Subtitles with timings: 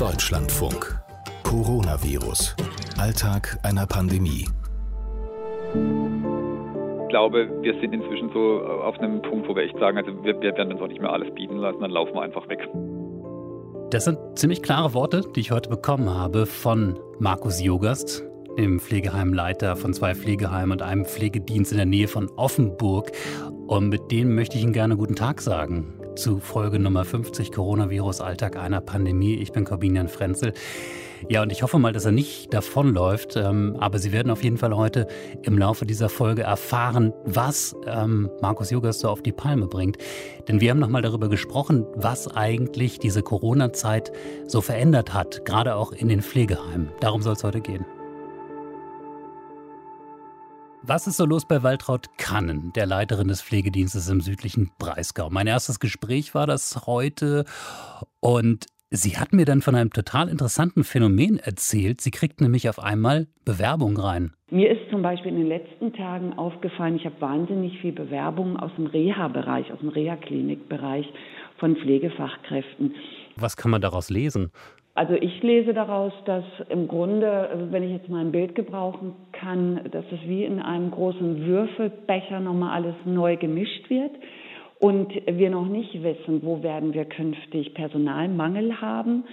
[0.00, 0.98] Deutschlandfunk.
[1.42, 2.56] Coronavirus.
[2.96, 4.46] Alltag einer Pandemie.
[5.74, 10.40] Ich glaube, wir sind inzwischen so auf einem Punkt, wo wir echt sagen, also wir,
[10.40, 12.66] wir werden uns auch nicht mehr alles bieten lassen, dann laufen wir einfach weg.
[13.90, 18.24] Das sind ziemlich klare Worte, die ich heute bekommen habe von Markus Jogast,
[18.56, 23.12] dem Pflegeheimleiter von zwei Pflegeheimen und einem Pflegedienst in der Nähe von Offenburg.
[23.66, 28.20] Und mit denen möchte ich Ihnen gerne guten Tag sagen zu Folge Nummer 50 Coronavirus
[28.20, 29.34] Alltag einer Pandemie.
[29.36, 30.52] Ich bin Corbinian Frenzel.
[31.28, 33.36] Ja, und ich hoffe mal, dass er nicht davonläuft.
[33.36, 35.06] Ähm, aber Sie werden auf jeden Fall heute
[35.42, 39.98] im Laufe dieser Folge erfahren, was ähm, Markus Jogas so auf die Palme bringt.
[40.48, 44.12] Denn wir haben nochmal darüber gesprochen, was eigentlich diese Corona-Zeit
[44.46, 46.90] so verändert hat, gerade auch in den Pflegeheimen.
[47.00, 47.84] Darum soll es heute gehen.
[50.82, 55.28] Was ist so los bei Waltraud Kannen, der Leiterin des Pflegedienstes im südlichen Breisgau?
[55.28, 57.44] Mein erstes Gespräch war das heute
[58.20, 62.00] und sie hat mir dann von einem total interessanten Phänomen erzählt.
[62.00, 64.32] Sie kriegt nämlich auf einmal Bewerbung rein.
[64.50, 68.72] Mir ist zum Beispiel in den letzten Tagen aufgefallen, ich habe wahnsinnig viel Bewerbungen aus
[68.76, 71.06] dem Reha-Bereich, aus dem Reha-Klinik-Bereich
[71.58, 72.94] von Pflegefachkräften.
[73.36, 74.50] Was kann man daraus lesen?
[74.94, 79.80] Also ich lese daraus, dass im Grunde, wenn ich jetzt mal ein Bild gebrauchen kann,
[79.92, 84.10] dass es wie in einem großen Würfelbecher nochmal alles neu gemischt wird
[84.80, 89.24] und wir noch nicht wissen, wo werden wir künftig Personalmangel haben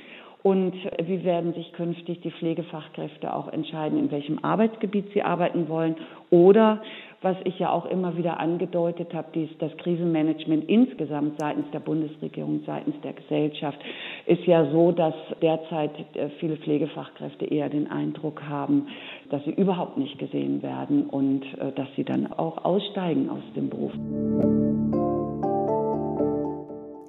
[0.44, 5.96] und wie werden sich künftig die Pflegefachkräfte auch entscheiden, in welchem Arbeitsgebiet sie arbeiten wollen
[6.30, 6.82] oder
[7.22, 12.62] was ich ja auch immer wieder angedeutet habe, dies, das Krisenmanagement insgesamt seitens der Bundesregierung,
[12.66, 13.80] seitens der Gesellschaft
[14.28, 18.88] ist ja so, dass derzeit äh, viele Pflegefachkräfte eher den Eindruck haben,
[19.30, 23.70] dass sie überhaupt nicht gesehen werden und äh, dass sie dann auch aussteigen aus dem
[23.70, 23.94] Beruf.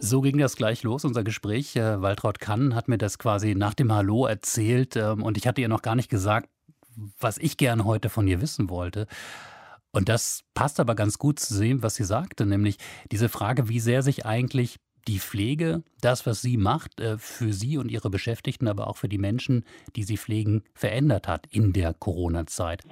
[0.01, 1.77] So ging das gleich los, unser Gespräch.
[1.77, 5.61] Äh, Waltraud Kann hat mir das quasi nach dem Hallo erzählt ähm, und ich hatte
[5.61, 6.49] ihr noch gar nicht gesagt,
[7.21, 9.07] was ich gerne heute von ihr wissen wollte.
[9.93, 12.77] Und das passt aber ganz gut zu sehen, was sie sagte, nämlich
[13.11, 14.77] diese Frage, wie sehr sich eigentlich
[15.09, 19.09] die Pflege, das, was sie macht, äh, für sie und ihre Beschäftigten, aber auch für
[19.09, 19.65] die Menschen,
[19.97, 22.83] die sie pflegen, verändert hat in der Corona-Zeit.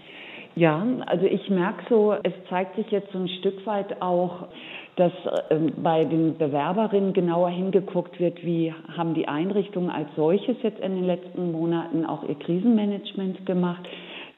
[0.54, 4.48] Ja, also ich merke so, es zeigt sich jetzt so ein Stück weit auch,
[4.96, 5.12] dass
[5.50, 10.94] äh, bei den Bewerberinnen genauer hingeguckt wird, wie haben die Einrichtungen als solches jetzt in
[10.94, 13.86] den letzten Monaten auch ihr Krisenmanagement gemacht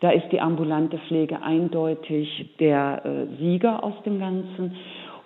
[0.01, 4.77] da ist die ambulante Pflege eindeutig der äh, Sieger aus dem Ganzen.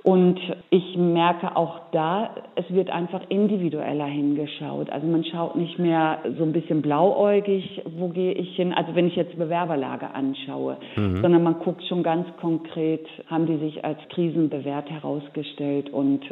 [0.05, 0.41] Und
[0.71, 4.91] ich merke auch da, es wird einfach individueller hingeschaut.
[4.91, 9.07] Also man schaut nicht mehr so ein bisschen blauäugig, wo gehe ich hin, also wenn
[9.07, 11.23] ich jetzt Bewerberlage anschaue, mhm.
[11.23, 16.23] sondern man guckt schon ganz konkret, haben die sich als krisenbewährt herausgestellt und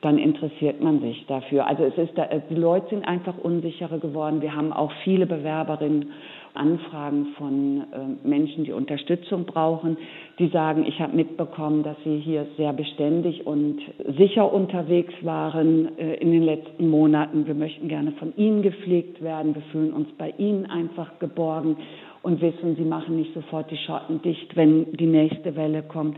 [0.00, 1.66] dann interessiert man sich dafür.
[1.66, 4.40] Also es ist da, die Leute sind einfach unsicherer geworden.
[4.40, 6.12] Wir haben auch viele Bewerberinnen
[6.54, 9.96] Anfragen von äh, Menschen, die Unterstützung brauchen,
[10.38, 13.80] die sagen, ich habe mitbekommen, dass Sie hier sehr beständig und
[14.18, 17.46] sicher unterwegs waren äh, in den letzten Monaten.
[17.46, 19.54] Wir möchten gerne von Ihnen gepflegt werden.
[19.54, 21.76] Wir fühlen uns bei Ihnen einfach geborgen
[22.22, 26.16] und wissen, Sie machen nicht sofort die Schotten dicht, wenn die nächste Welle kommt.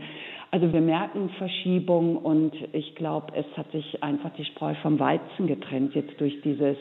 [0.51, 5.47] Also wir merken Verschiebung und ich glaube, es hat sich einfach die Spreu vom Weizen
[5.47, 6.77] getrennt jetzt durch dieses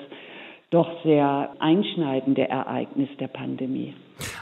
[0.72, 3.94] doch sehr einschneidende Ereignis der Pandemie.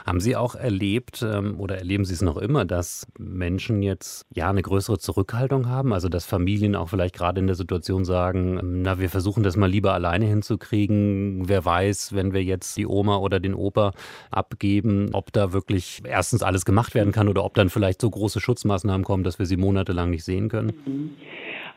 [0.05, 4.49] Haben Sie auch erlebt ähm, oder erleben Sie es noch immer, dass Menschen jetzt ja
[4.49, 5.91] eine größere Zurückhaltung haben?
[5.93, 9.57] Also dass Familien auch vielleicht gerade in der Situation sagen, ähm, na, wir versuchen das
[9.57, 11.49] mal lieber alleine hinzukriegen.
[11.49, 13.91] Wer weiß, wenn wir jetzt die Oma oder den Opa
[14.29, 18.39] abgeben, ob da wirklich erstens alles gemacht werden kann oder ob dann vielleicht so große
[18.39, 20.73] Schutzmaßnahmen kommen, dass wir sie monatelang nicht sehen können?
[20.85, 21.09] Mhm.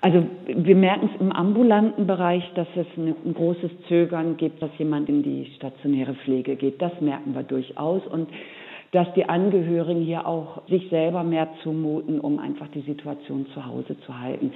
[0.04, 5.08] Also wir merken es im ambulanten Bereich, dass es ein großes Zögern gibt, dass jemand
[5.08, 6.82] in die stationäre Pflege geht.
[6.82, 8.06] Das merken wir durchaus.
[8.08, 8.28] Und
[8.92, 13.98] dass die Angehörigen hier auch sich selber mehr zumuten, um einfach die Situation zu Hause
[14.00, 14.52] zu halten.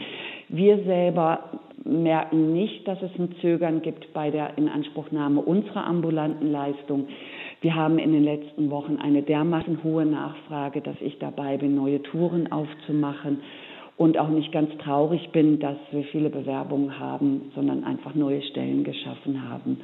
[0.50, 1.41] Wir selber
[1.82, 7.08] merken nicht, dass es ein Zögern gibt bei der Inanspruchnahme unserer ambulanten Leistung.
[7.62, 12.02] Wir haben in den letzten Wochen eine dermaßen hohe Nachfrage, dass ich dabei bin, neue
[12.02, 13.40] Touren aufzumachen
[13.99, 18.85] und auch nicht ganz traurig bin, dass wir viele Bewerbungen haben, sondern einfach neue Stellen
[18.85, 19.81] geschaffen haben.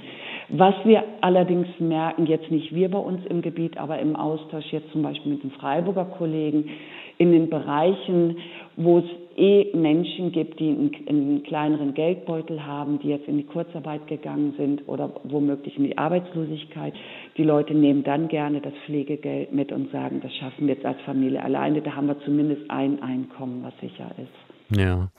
[0.50, 4.90] Was wir allerdings merken, jetzt nicht wir bei uns im Gebiet, aber im Austausch jetzt
[4.92, 6.70] zum Beispiel mit den Freiburger Kollegen,
[7.18, 8.38] in den Bereichen,
[8.76, 9.04] wo es
[9.36, 14.54] eh Menschen gibt, die einen, einen, kleineren Geldbeutel haben, die jetzt in die Kurzarbeit gegangen
[14.56, 16.94] sind oder womöglich in die Arbeitslosigkeit.
[17.36, 21.00] Die Leute nehmen dann gerne das Pflegegeld mit und sagen, das schaffen wir jetzt als
[21.02, 21.82] Familie alleine.
[21.82, 24.78] Da haben wir zumindest ein Einkommen, was sicher ist.
[24.78, 25.10] Ja.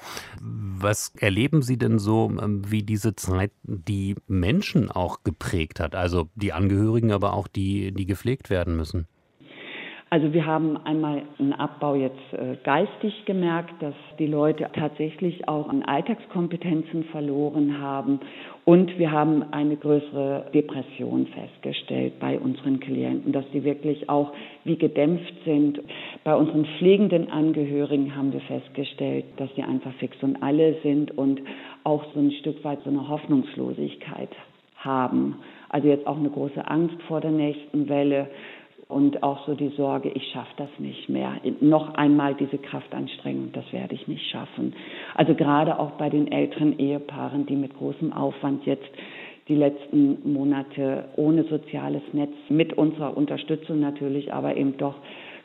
[0.42, 5.96] Was erleben Sie denn so, ähm, wie diese Zeit die Menschen auch geprägt hat?
[5.96, 9.08] Also die Angehörigen, aber auch die, die gepflegt werden müssen?
[10.12, 15.68] Also wir haben einmal einen Abbau jetzt äh, geistig gemerkt, dass die Leute tatsächlich auch
[15.68, 18.20] an Alltagskompetenzen verloren haben
[18.66, 24.32] und wir haben eine größere Depression festgestellt bei unseren Klienten, dass sie wirklich auch
[24.64, 25.82] wie gedämpft sind.
[26.24, 31.42] Bei unseren pflegenden Angehörigen haben wir festgestellt, dass sie einfach fix und alle sind und
[31.84, 34.30] auch so ein Stück weit so eine Hoffnungslosigkeit
[34.78, 35.40] haben.
[35.70, 38.30] Also jetzt auch eine große Angst vor der nächsten Welle
[38.88, 41.34] und auch so die Sorge, ich schaffe das nicht mehr.
[41.60, 44.74] Noch einmal diese Kraftanstrengung, das werde ich nicht schaffen.
[45.16, 48.88] Also gerade auch bei den älteren Ehepaaren, die mit großem Aufwand jetzt
[49.48, 54.96] die letzten Monate ohne soziales Netz mit unserer Unterstützung natürlich, aber eben doch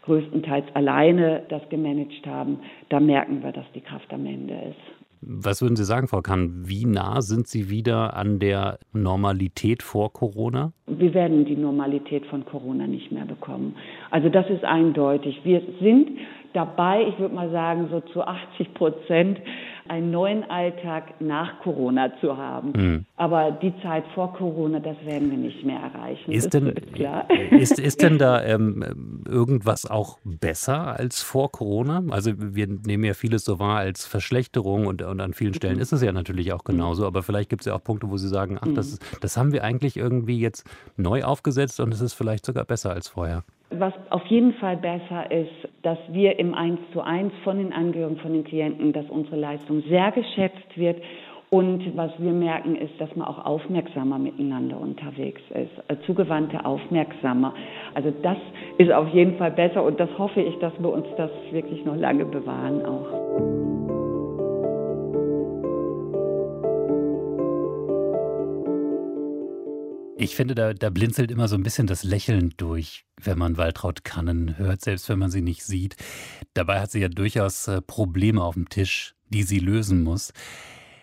[0.02, 5.09] größtenteils alleine das gemanagt haben, da merken wir, dass die Kraft am Ende ist.
[5.22, 6.62] Was würden Sie sagen, Frau Kahn?
[6.66, 10.72] Wie nah sind Sie wieder an der Normalität vor Corona?
[10.86, 13.76] Wir werden die Normalität von Corona nicht mehr bekommen.
[14.10, 15.40] Also das ist eindeutig.
[15.44, 16.10] Wir sind
[16.54, 19.40] dabei, ich würde mal sagen, so zu 80 Prozent
[19.88, 22.72] einen neuen Alltag nach Corona zu haben.
[22.74, 23.06] Mhm.
[23.16, 26.32] Aber die Zeit vor Corona, das werden wir nicht mehr erreichen.
[26.32, 26.68] Ist, denn,
[27.50, 32.02] ist, ist denn da ähm, irgendwas auch besser als vor Corona?
[32.10, 35.82] Also wir nehmen ja vieles so wahr als Verschlechterung und, und an vielen Stellen mhm.
[35.82, 37.06] ist es ja natürlich auch genauso.
[37.06, 39.16] Aber vielleicht gibt es ja auch Punkte, wo Sie sagen, ach, das, mhm.
[39.20, 40.64] das haben wir eigentlich irgendwie jetzt
[40.96, 43.44] neu aufgesetzt und es ist vielleicht sogar besser als vorher.
[43.72, 48.16] Was auf jeden Fall besser ist, dass wir im Eins zu eins von den Angehörigen,
[48.16, 51.00] von den Klienten, dass unsere Leistung sehr geschätzt wird.
[51.50, 57.54] Und was wir merken, ist, dass man auch aufmerksamer miteinander unterwegs ist, äh, zugewandte aufmerksamer.
[57.94, 58.38] Also das
[58.78, 61.96] ist auf jeden Fall besser und das hoffe ich, dass wir uns das wirklich noch
[61.96, 63.70] lange bewahren auch.
[70.22, 74.04] Ich finde, da, da, blinzelt immer so ein bisschen das Lächeln durch, wenn man Waltraud
[74.04, 75.96] Kannen hört, selbst wenn man sie nicht sieht.
[76.54, 80.32] Dabei hat sie ja durchaus äh, Probleme auf dem Tisch, die sie lösen muss.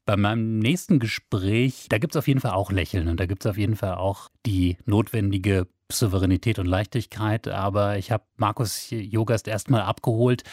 [0.06, 3.44] Bei meinem nächsten Gespräch, da gibt es auf jeden Fall auch Lächeln und da gibt
[3.46, 7.48] es auf jeden Fall auch die notwendige Souveränität und Leichtigkeit.
[7.48, 10.44] Aber ich habe Markus Jogast erstmal abgeholt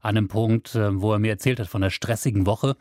[0.00, 2.76] an einem Punkt, äh, wo er mir erzählt hat von der stressigen Woche.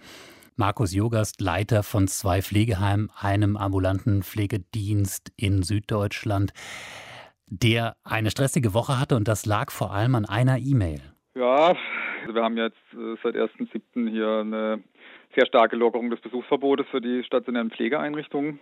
[0.57, 6.53] Markus Jogast, Leiter von zwei Pflegeheimen, einem ambulanten Pflegedienst in Süddeutschland,
[7.47, 11.01] der eine stressige Woche hatte und das lag vor allem an einer E-Mail.
[11.35, 11.75] Ja,
[12.21, 14.09] also wir haben jetzt äh, seit 1.7.
[14.09, 14.83] hier eine
[15.35, 18.59] sehr starke Lockerung des Besuchsverbotes für die stationären Pflegeeinrichtungen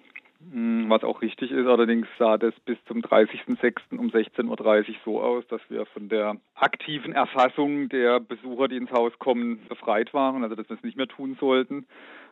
[0.51, 1.67] was auch richtig ist.
[1.67, 3.97] Allerdings sah das bis zum 30.06.
[3.97, 8.91] um 16.30 Uhr so aus, dass wir von der aktiven Erfassung der Besucher, die ins
[8.91, 11.85] Haus kommen, befreit waren, also dass wir es nicht mehr tun sollten.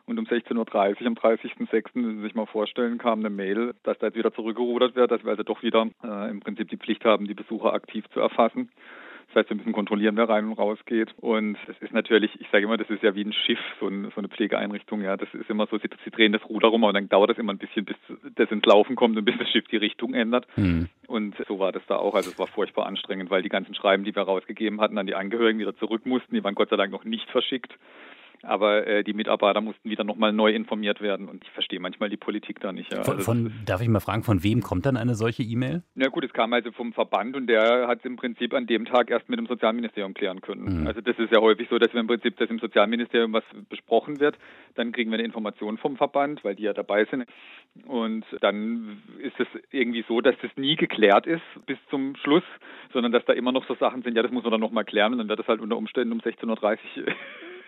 [0.04, 3.98] Und um 16.30 Uhr am 30.06., wenn Sie sich mal vorstellen, kam eine Mail, dass
[3.98, 7.04] da jetzt wieder zurückgerudert wird, dass wir also doch wieder äh, im Prinzip die Pflicht
[7.04, 8.70] haben, die Besucher aktiv zu erfassen.
[9.32, 11.14] Das heißt, wir müssen kontrollieren, wer rein und raus geht.
[11.18, 14.10] Und es ist natürlich, ich sage immer, das ist ja wie ein Schiff, so, ein,
[14.14, 15.00] so eine Pflegeeinrichtung.
[15.00, 17.38] Ja, das ist immer so, sie, sie, drehen das Ruder rum, aber dann dauert das
[17.38, 17.96] immer ein bisschen, bis
[18.34, 20.46] das ins Laufen kommt und bis das Schiff die Richtung ändert.
[20.56, 20.88] Mhm.
[21.06, 22.14] Und so war das da auch.
[22.14, 25.14] Also es war furchtbar anstrengend, weil die ganzen Schreiben, die wir rausgegeben hatten, an die
[25.14, 27.72] Angehörigen wieder zurück mussten, die waren Gott sei Dank noch nicht verschickt.
[28.42, 32.16] Aber äh, die Mitarbeiter mussten wieder nochmal neu informiert werden und ich verstehe manchmal die
[32.16, 32.92] Politik da nicht.
[32.92, 33.04] Ja.
[33.04, 35.82] Von, also von, darf ich mal fragen, von wem kommt dann eine solche E-Mail?
[35.94, 38.84] Na gut, es kam also vom Verband und der hat es im Prinzip an dem
[38.84, 40.80] Tag erst mit dem Sozialministerium klären können.
[40.80, 40.86] Mhm.
[40.86, 44.18] Also das ist ja häufig so, dass wir im Prinzip, dass im Sozialministerium was besprochen
[44.18, 44.36] wird,
[44.74, 47.26] dann kriegen wir eine Information vom Verband, weil die ja dabei sind.
[47.86, 52.44] Und dann ist es irgendwie so, dass das nie geklärt ist bis zum Schluss,
[52.92, 55.12] sondern dass da immer noch so Sachen sind, ja, das muss man dann nochmal klären
[55.12, 57.14] und dann wird das halt unter Umständen um 16.30 Uhr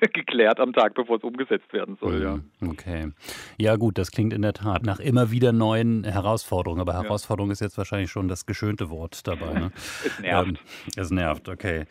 [0.13, 2.37] geklärt am Tag, bevor es umgesetzt werden soll, ja.
[2.61, 3.13] Mhm, okay.
[3.59, 6.81] Ja, gut, das klingt in der Tat nach immer wieder neuen Herausforderungen.
[6.81, 7.53] Aber Herausforderung ja.
[7.53, 9.55] ist jetzt wahrscheinlich schon das geschönte Wort dabei.
[9.55, 9.73] Ne?
[10.05, 10.49] es nervt.
[10.49, 10.57] Ähm,
[10.97, 11.85] es nervt, okay.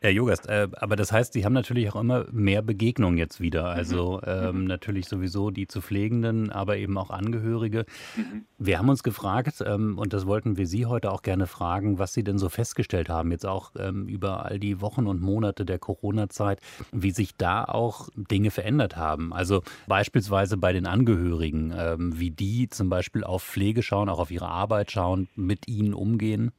[0.00, 3.66] Herr Jogast, äh, aber das heißt, Sie haben natürlich auch immer mehr Begegnungen jetzt wieder.
[3.66, 4.28] Also mhm.
[4.28, 4.64] ähm, mhm.
[4.64, 7.84] natürlich sowieso die zu Pflegenden, aber eben auch Angehörige.
[8.16, 8.44] Mhm.
[8.58, 12.12] Wir haben uns gefragt, ähm, und das wollten wir Sie heute auch gerne fragen, was
[12.12, 15.78] Sie denn so festgestellt haben, jetzt auch ähm, über all die Wochen und Monate der
[15.78, 16.60] Corona-Zeit,
[16.92, 19.32] wie sich da auch Dinge verändert haben.
[19.32, 24.30] Also beispielsweise bei den Angehörigen, ähm, wie die zum Beispiel auf Pflege schauen, auch auf
[24.30, 26.52] ihre Arbeit schauen, mit ihnen umgehen.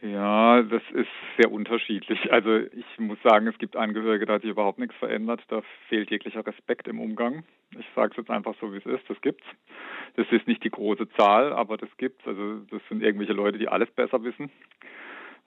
[0.00, 2.32] Ja, das ist sehr unterschiedlich.
[2.32, 5.42] Also ich muss sagen, es gibt Angehörige, da hat sich überhaupt nichts verändert.
[5.48, 7.42] Da fehlt jeglicher Respekt im Umgang.
[7.76, 9.10] Ich sage es jetzt einfach so, wie es ist.
[9.10, 9.46] Das gibt's.
[10.14, 12.26] Das ist nicht die große Zahl, aber das gibt's.
[12.26, 14.50] Also das sind irgendwelche Leute, die alles besser wissen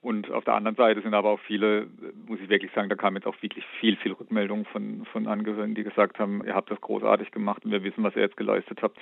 [0.02, 1.88] Und auf der anderen Seite sind aber auch viele,
[2.28, 5.76] muss ich wirklich sagen, da kam jetzt auch wirklich viel, viel Rückmeldung von, von Angehörigen,
[5.76, 8.82] die gesagt haben, ihr habt das großartig gemacht und wir wissen, was ihr jetzt geleistet
[8.82, 8.98] habt.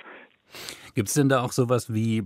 [0.94, 2.24] Gibt es denn da auch sowas wie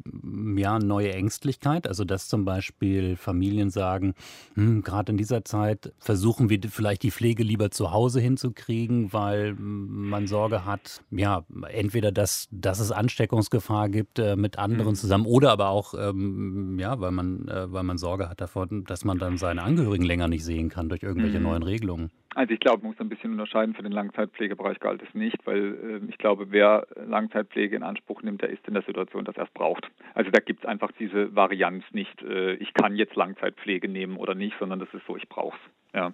[0.56, 1.86] ja, neue Ängstlichkeit?
[1.86, 4.14] Also, dass zum Beispiel Familien sagen,
[4.54, 9.54] hm, gerade in dieser Zeit versuchen wir vielleicht die Pflege lieber zu Hause hinzukriegen, weil
[9.54, 14.96] man Sorge hat, ja, entweder, dass, dass es Ansteckungsgefahr gibt äh, mit anderen mhm.
[14.96, 19.04] zusammen oder aber auch, ähm, ja, weil man, äh, weil man Sorge hat davor, dass
[19.04, 21.44] man dann seine Angehörigen länger nicht sehen kann durch irgendwelche mhm.
[21.44, 22.10] neuen Regelungen.
[22.34, 23.74] Also ich glaube, man muss ein bisschen unterscheiden.
[23.74, 28.42] Für den Langzeitpflegebereich galt es nicht, weil äh, ich glaube, wer Langzeitpflege in Anspruch nimmt,
[28.42, 29.88] der ist in der Situation, dass er es braucht.
[30.14, 34.34] Also da gibt es einfach diese Varianz nicht, äh, ich kann jetzt Langzeitpflege nehmen oder
[34.34, 35.94] nicht, sondern das ist so, ich brauche es.
[35.94, 36.12] Ja.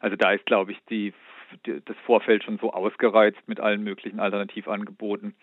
[0.00, 1.14] Also da ist, glaube ich, die,
[1.66, 5.34] die, das Vorfeld schon so ausgereizt mit allen möglichen Alternativangeboten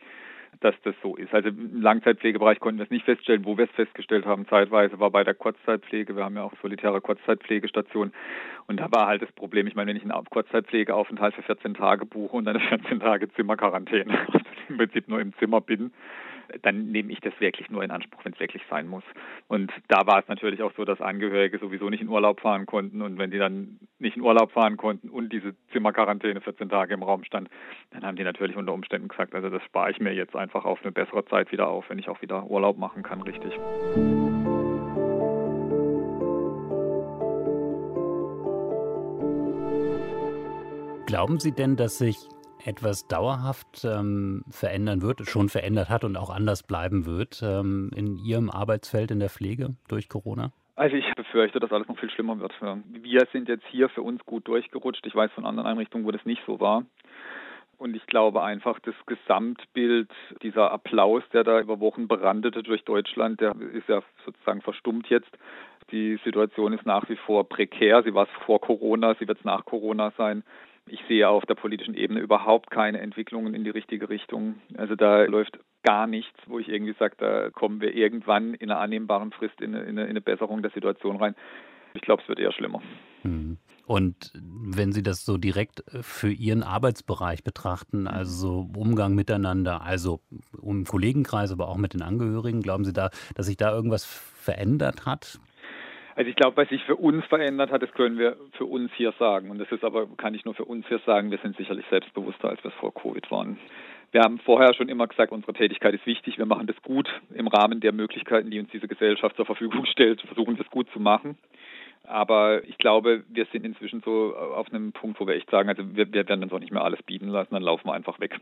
[0.62, 1.34] dass das so ist.
[1.34, 3.46] Also im Langzeitpflegebereich konnten wir es nicht feststellen.
[3.46, 6.16] Wo wir es festgestellt haben, zeitweise war bei der Kurzzeitpflege.
[6.16, 8.14] Wir haben ja auch solitäre Kurzzeitpflegestationen.
[8.68, 12.06] Und da war halt das Problem, ich meine, wenn ich einen Kurzzeitpflegeaufenthalt für 14 Tage
[12.06, 15.92] buche und eine 14 Tage Zimmerquarantäne, also im Prinzip nur im Zimmer bin,
[16.62, 19.04] dann nehme ich das wirklich nur in Anspruch, wenn es wirklich sein muss.
[19.48, 23.02] Und da war es natürlich auch so, dass Angehörige sowieso nicht in Urlaub fahren konnten
[23.02, 27.04] und wenn die dann nicht in Urlaub fahren konnten und diese Zimmerquarantäne 14 Tage im
[27.04, 27.50] Raum stand,
[27.92, 30.82] dann haben die natürlich unter Umständen gesagt, also das spare ich mir jetzt einfach auf
[30.84, 33.54] eine bessere Zeit wieder auf, wenn ich auch wieder Urlaub machen kann, richtig.
[41.06, 42.18] Glauben Sie denn, dass sich
[42.66, 48.18] etwas dauerhaft ähm, verändern wird, schon verändert hat und auch anders bleiben wird ähm, in
[48.18, 50.52] Ihrem Arbeitsfeld in der Pflege durch Corona?
[50.76, 52.54] Also ich befürchte, dass alles noch viel schlimmer wird.
[52.88, 55.06] Wir sind jetzt hier für uns gut durchgerutscht.
[55.06, 56.86] Ich weiß von anderen Einrichtungen, wo das nicht so war.
[57.78, 60.10] Und ich glaube einfach, das Gesamtbild,
[60.42, 65.30] dieser Applaus, der da über Wochen brandete durch Deutschland, der ist ja sozusagen verstummt jetzt.
[65.92, 68.04] Die Situation ist nach wie vor prekär.
[68.04, 70.44] Sie war es vor Corona, sie wird es nach Corona sein.
[70.92, 74.56] Ich sehe auf der politischen Ebene überhaupt keine Entwicklungen in die richtige Richtung.
[74.76, 78.80] Also da läuft gar nichts, wo ich irgendwie sage, da kommen wir irgendwann in einer
[78.80, 81.36] annehmbaren Frist in eine, in eine, Besserung der Situation rein.
[81.94, 82.82] Ich glaube, es wird eher schlimmer.
[83.22, 83.58] Hm.
[83.86, 90.22] Und wenn Sie das so direkt für Ihren Arbeitsbereich betrachten, also Umgang miteinander, also
[90.62, 95.08] im Kollegenkreis, aber auch mit den Angehörigen, glauben Sie da, dass sich da irgendwas verändert
[95.08, 95.40] hat?
[96.20, 99.14] Also ich glaube, was sich für uns verändert hat, das können wir für uns hier
[99.18, 99.52] sagen.
[99.52, 102.50] Und das ist aber, kann ich nur für uns hier sagen, wir sind sicherlich selbstbewusster,
[102.50, 103.58] als wir es vor Covid waren.
[104.12, 107.48] Wir haben vorher schon immer gesagt, unsere Tätigkeit ist wichtig, wir machen das gut im
[107.48, 111.38] Rahmen der Möglichkeiten, die uns diese Gesellschaft zur Verfügung stellt, versuchen das gut zu machen.
[112.08, 115.84] Aber ich glaube, wir sind inzwischen so auf einem Punkt, wo wir echt sagen, also
[115.96, 118.40] wir, wir werden uns auch nicht mehr alles bieten lassen, dann laufen wir einfach weg.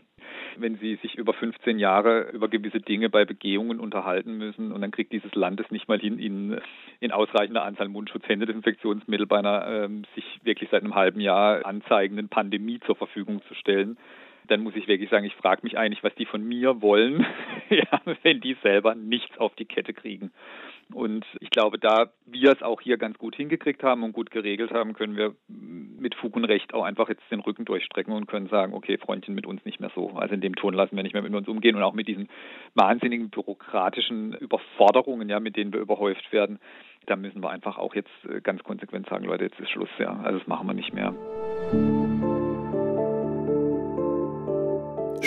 [0.58, 4.92] Wenn Sie sich über 15 Jahre über gewisse Dinge bei Begehungen unterhalten müssen und dann
[4.92, 6.62] kriegt dieses Land es nicht mal hin, Ihnen
[7.00, 12.30] in ausreichender Anzahl Mundschutzhände, Desinfektionsmittel bei einer ähm, sich wirklich seit einem halben Jahr anzeigenden
[12.30, 13.98] Pandemie zur Verfügung zu stellen,
[14.48, 17.26] dann muss ich wirklich sagen, ich frage mich eigentlich, was die von mir wollen,
[17.70, 20.32] ja, wenn die selber nichts auf die Kette kriegen.
[20.94, 24.72] Und ich glaube, da wir es auch hier ganz gut hingekriegt haben und gut geregelt
[24.72, 28.48] haben, können wir mit Fug und Recht auch einfach jetzt den Rücken durchstrecken und können
[28.48, 30.12] sagen, okay, Freundchen, mit uns nicht mehr so.
[30.12, 32.30] Also in dem Ton lassen wir nicht mehr mit uns umgehen und auch mit diesen
[32.74, 36.60] wahnsinnigen bürokratischen Überforderungen, ja, mit denen wir überhäuft werden.
[37.06, 40.20] Da müssen wir einfach auch jetzt äh, ganz konsequent sagen, Leute, jetzt ist Schluss, ja.
[40.24, 41.14] Also das machen wir nicht mehr.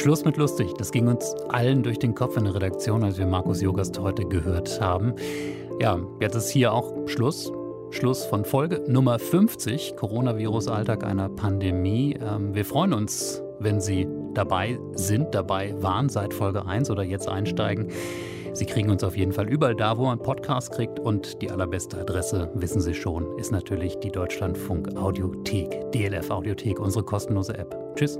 [0.01, 0.73] Schluss mit lustig.
[0.79, 4.25] Das ging uns allen durch den Kopf in der Redaktion, als wir Markus Jogast heute
[4.25, 5.13] gehört haben.
[5.79, 7.53] Ja, jetzt ist hier auch Schluss.
[7.91, 12.19] Schluss von Folge Nummer 50, Coronavirus-Alltag einer Pandemie.
[12.19, 17.29] Ähm, wir freuen uns, wenn Sie dabei sind, dabei waren seit Folge 1 oder jetzt
[17.29, 17.89] einsteigen.
[18.55, 20.99] Sie kriegen uns auf jeden Fall überall da, wo man Podcasts kriegt.
[20.99, 27.05] Und die allerbeste Adresse, wissen Sie schon, ist natürlich die Deutschlandfunk Audiothek, DLF Audiothek, unsere
[27.05, 27.77] kostenlose App.
[27.97, 28.19] Tschüss.